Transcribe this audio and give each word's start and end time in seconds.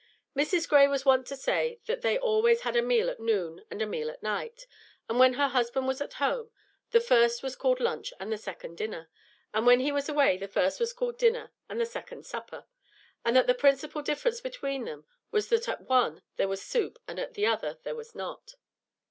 Mrs. 0.35 0.67
Gray 0.67 0.87
was 0.87 1.05
wont 1.05 1.27
to 1.27 1.35
say 1.35 1.79
that 1.85 2.01
they 2.01 2.17
always 2.17 2.61
had 2.61 2.75
a 2.75 2.81
meal 2.81 3.07
at 3.07 3.19
noon 3.19 3.63
and 3.69 3.83
a 3.83 3.85
meal 3.85 4.09
at 4.09 4.23
night; 4.23 4.65
and 5.07 5.19
when 5.19 5.33
her 5.35 5.49
husband 5.49 5.87
was 5.87 6.01
at 6.01 6.13
home, 6.13 6.49
the 6.89 6.99
first 6.99 7.43
was 7.43 7.55
called 7.55 7.79
lunch 7.79 8.11
and 8.19 8.33
the 8.33 8.37
second 8.39 8.77
dinner, 8.79 9.11
and 9.53 9.67
when 9.67 9.79
he 9.79 9.91
was 9.91 10.09
away 10.09 10.37
the 10.37 10.47
first 10.47 10.79
was 10.79 10.91
called 10.91 11.19
dinner 11.19 11.51
and 11.69 11.79
the 11.79 11.85
second 11.85 12.25
supper; 12.25 12.65
and 13.23 13.35
that 13.35 13.45
the 13.45 13.53
principal 13.53 14.01
difference 14.01 14.41
between 14.41 14.85
them 14.85 15.05
was 15.29 15.49
that 15.49 15.69
at 15.69 15.81
one 15.87 16.23
there 16.35 16.47
was 16.47 16.63
soup 16.63 16.97
and 17.07 17.19
at 17.19 17.35
the 17.35 17.45
other 17.45 17.77
there 17.83 17.93
was 17.93 18.15
not. 18.15 18.55